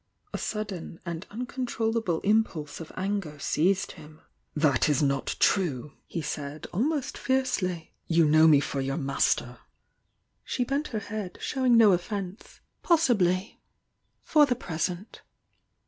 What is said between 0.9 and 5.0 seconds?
and uncontroUable impulse of anger * "That